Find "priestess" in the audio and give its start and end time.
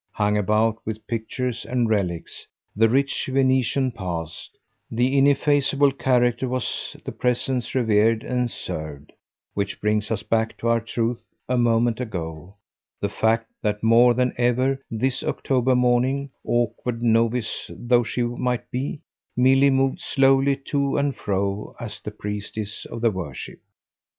22.09-22.85